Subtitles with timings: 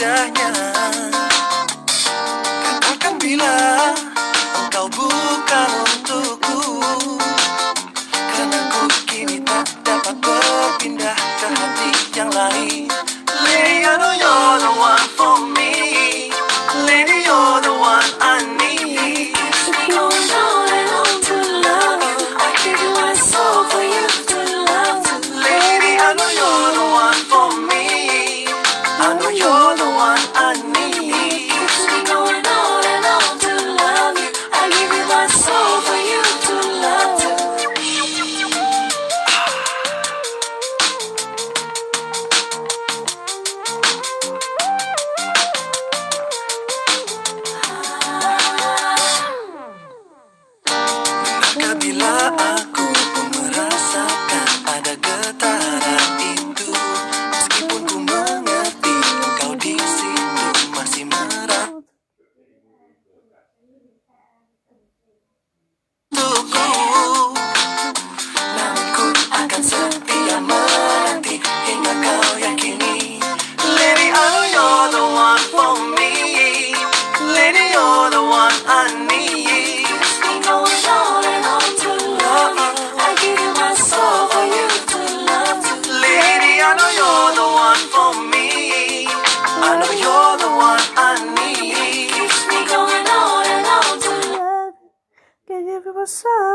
[0.00, 0.48] indahnya
[2.64, 3.52] Katakan bila
[4.56, 6.80] engkau bukan untukku.
[8.08, 12.89] Karena ku kini tak dapat berpindah ke hati yang lain.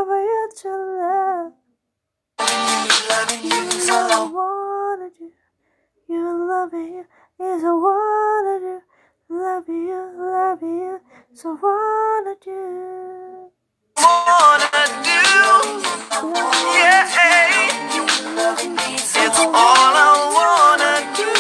[0.06, 0.70] over you to
[1.02, 1.54] love.
[3.10, 5.32] Loving you is all I wanna do.
[6.08, 7.06] You loving you
[7.46, 8.82] is all I wanna do.
[9.30, 11.00] Love you, love you,
[11.34, 13.50] so wanna do.
[13.98, 14.70] Wanna
[15.08, 15.20] do,
[16.78, 17.10] yeah.
[19.26, 21.35] It's all I wanna do.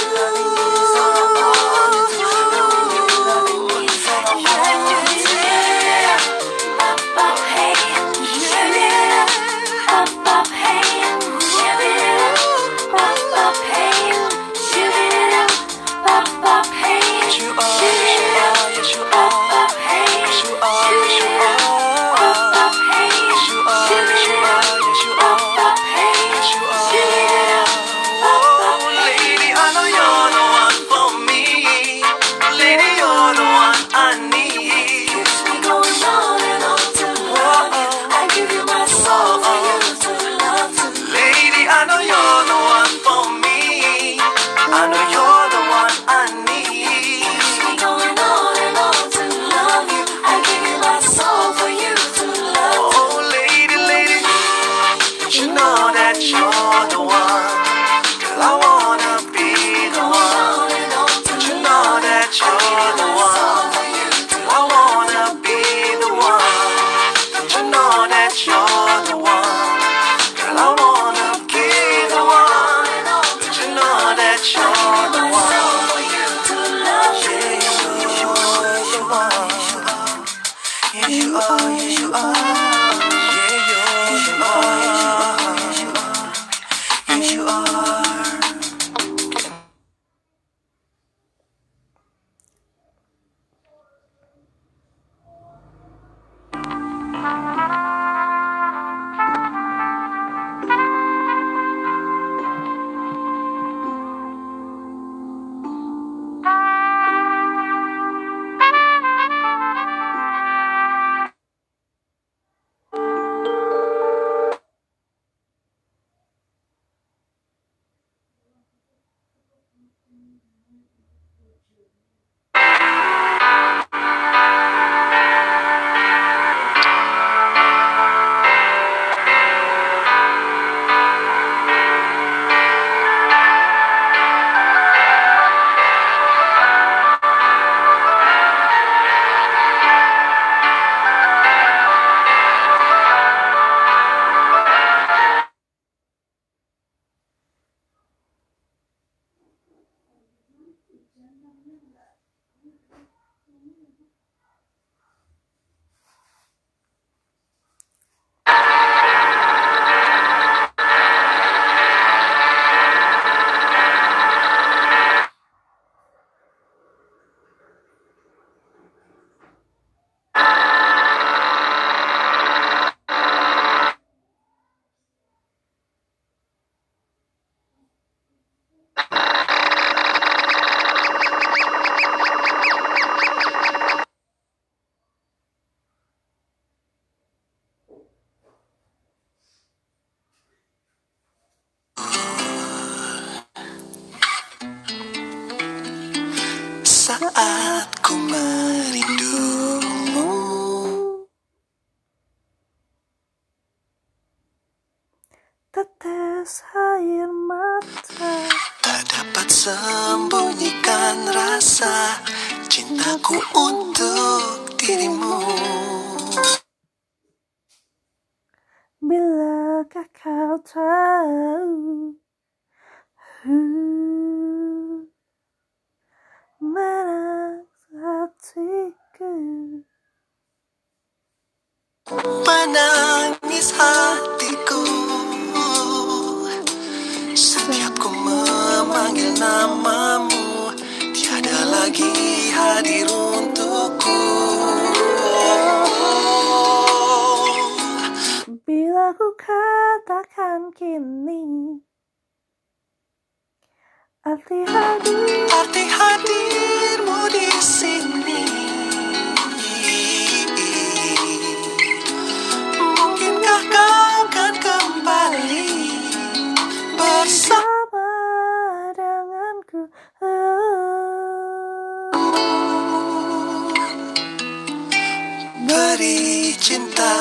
[275.65, 277.13] Beri cinta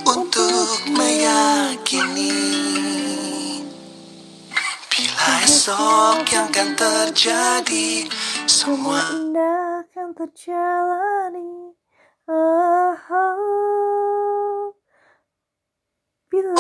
[0.06, 2.34] Untuk meyakini.
[4.98, 8.10] Bila esok yang akan terjadi
[8.48, 9.27] Semua
[10.18, 11.78] terjalani.
[12.26, 14.74] Oh, oh.
[16.34, 16.58] bila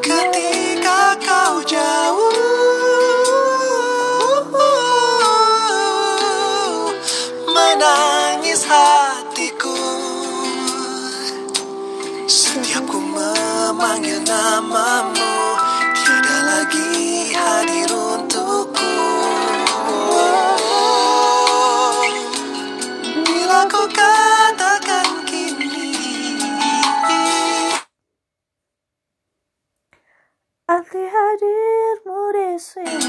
[0.00, 2.32] ketika kau jauh
[7.52, 9.76] menangis hatiku.
[12.24, 15.23] Setiap memanggil namamu.
[32.56, 33.03] isso aí.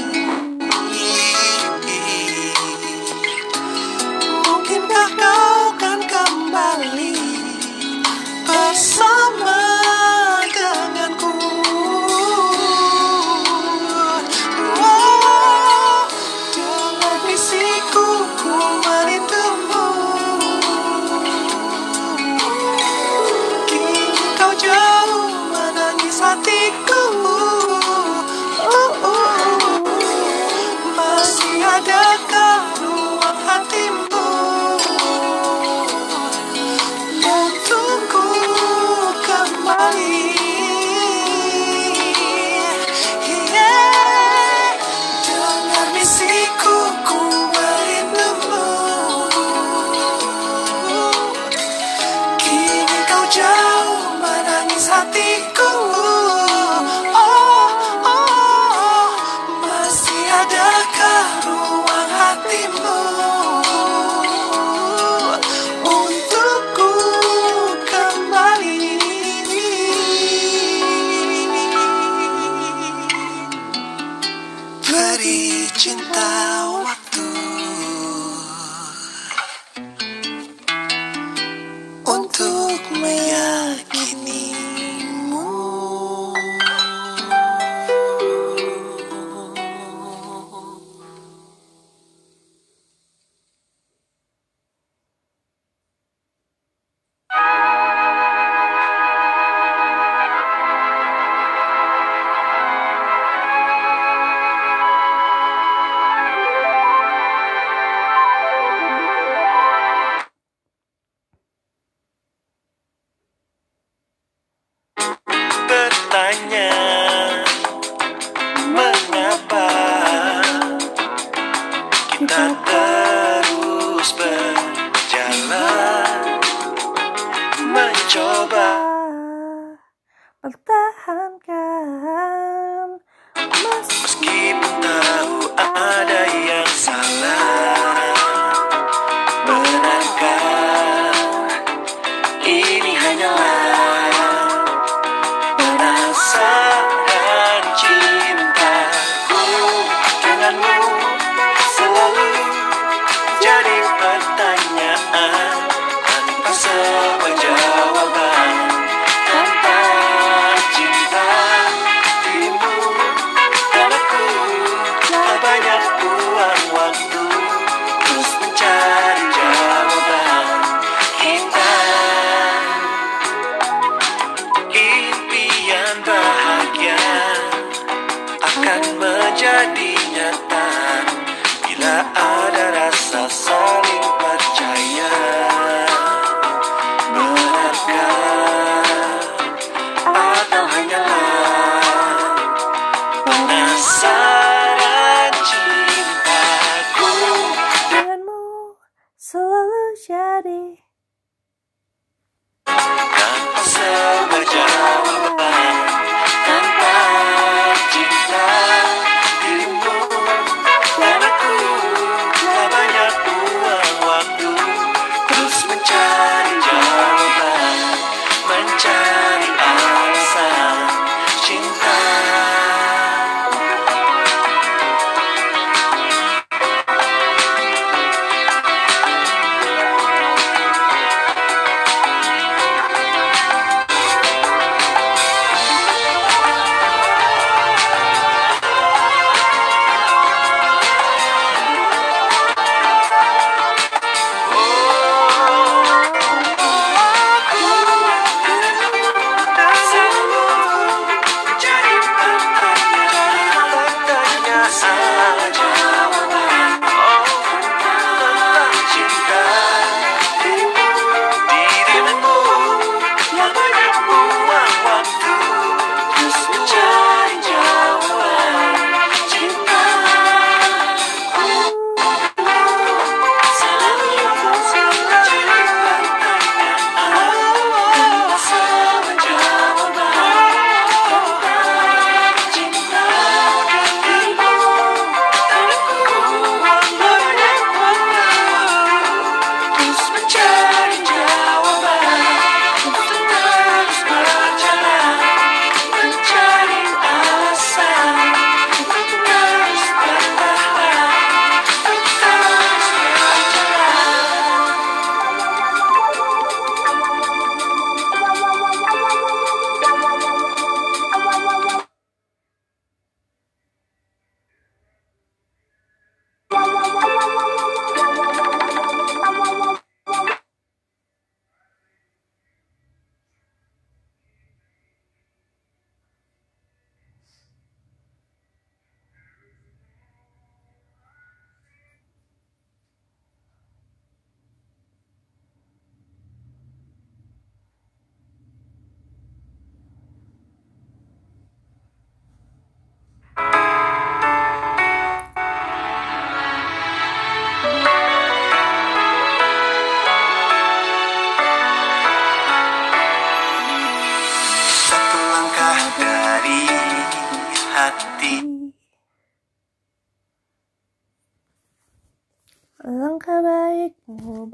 [362.86, 364.46] Langkah baikmu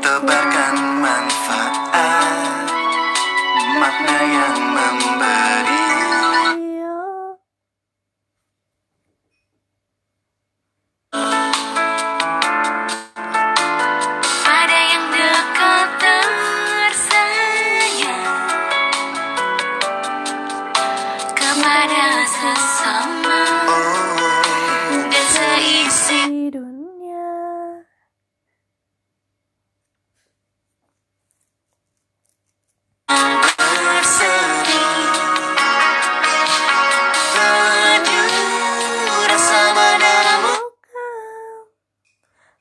[0.00, 2.64] Tebarkan manfaat
[3.76, 4.57] Makna yang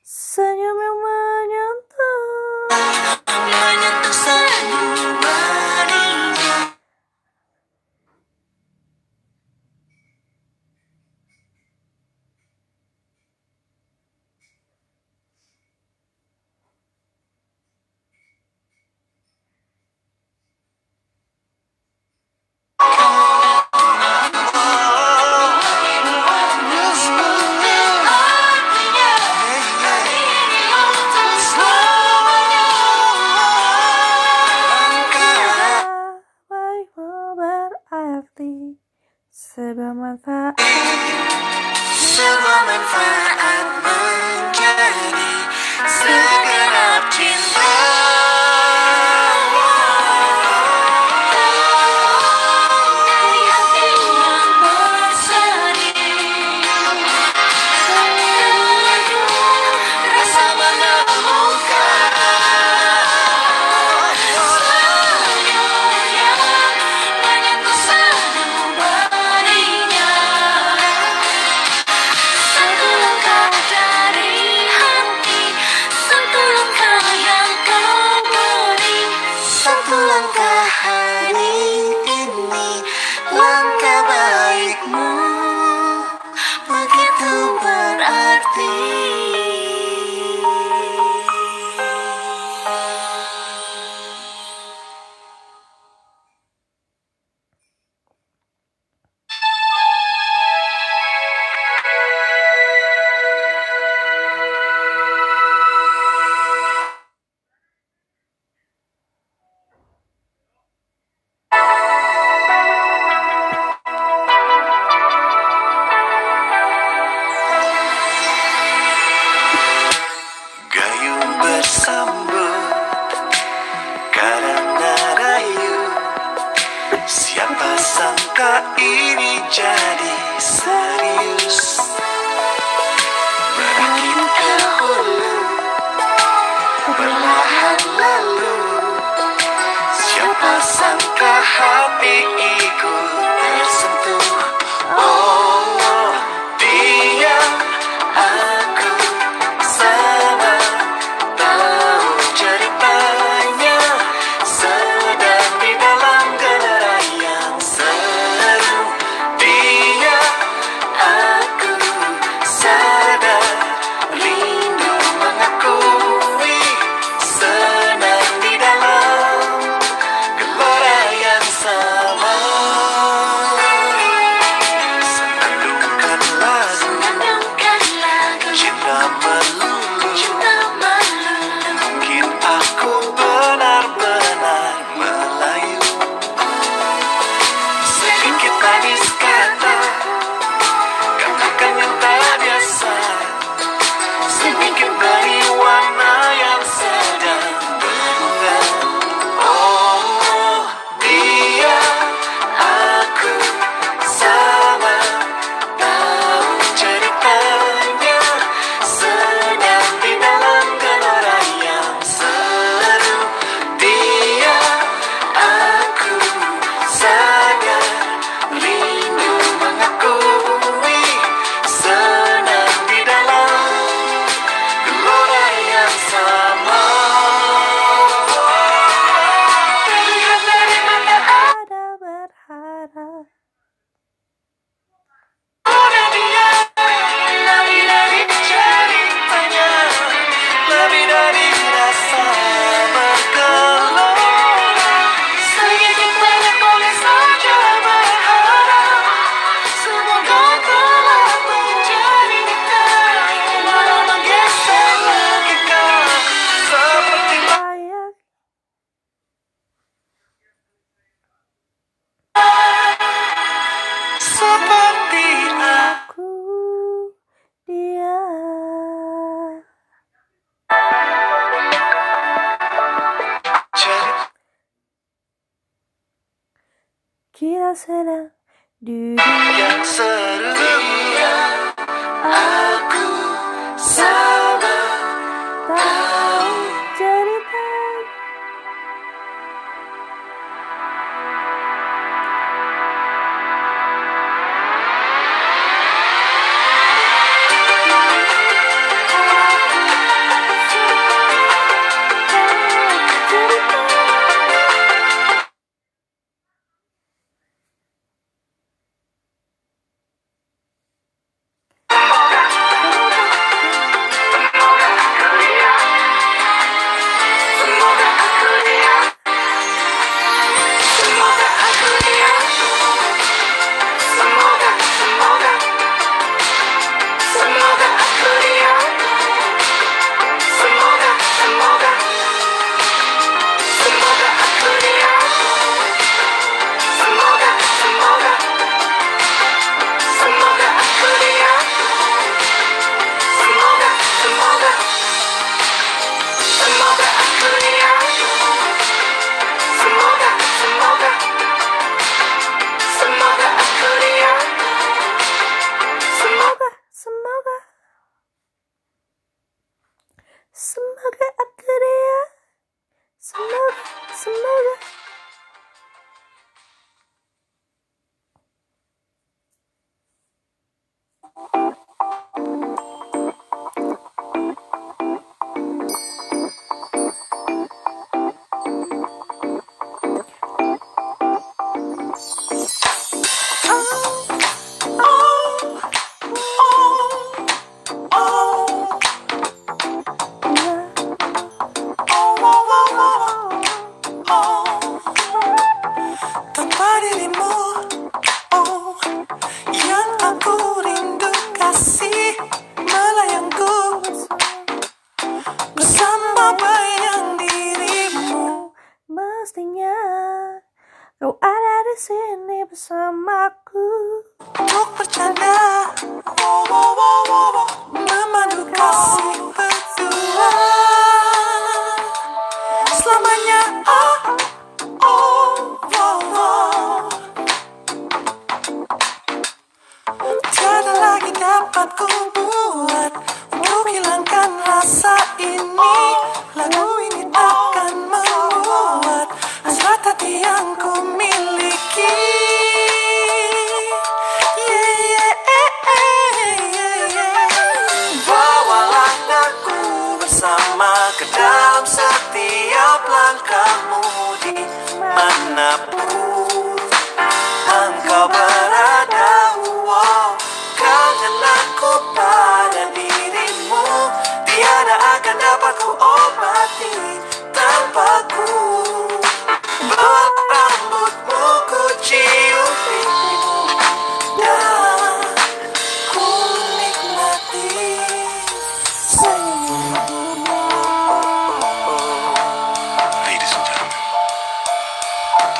[0.07, 0.86] senyum yang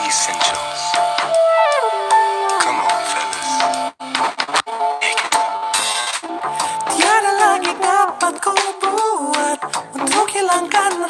[0.06, 0.82] essentials.
[2.62, 3.50] Come on, fellas.
[6.94, 9.60] Tiada lagi dapat ku buat
[9.98, 11.07] untuk hilangkan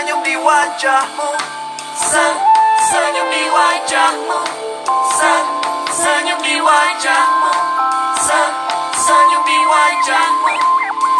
[0.00, 1.28] senyum di wajahmu.
[1.92, 2.34] Sen,
[2.88, 4.40] senyum di wajahmu.
[5.12, 5.44] Sen,
[5.92, 7.52] senyum di wajahmu.
[8.16, 8.50] Sen,
[8.96, 10.52] senyum di wajahmu.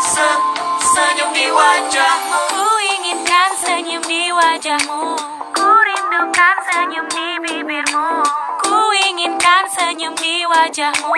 [0.00, 0.38] Sen,
[0.80, 2.40] senyum di wajahmu.
[2.56, 5.12] Ku inginkan senyum di wajahmu.
[5.52, 8.24] Ku rindukan senyum di bibirmu.
[8.64, 11.12] Ku inginkan senyum di wajahmu.